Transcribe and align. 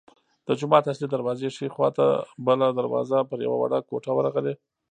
د 0.47 0.47
جومات 0.59 0.83
اصلي 0.91 1.07
دروازې 1.09 1.47
ښي 1.55 1.67
خوا 1.73 1.89
ته 1.97 2.05
بله 2.47 2.67
دروازه 2.79 3.17
پر 3.29 3.39
یوه 3.45 3.57
وړه 3.59 3.79
کوټه 3.89 4.11
ورغلې. 4.15 4.53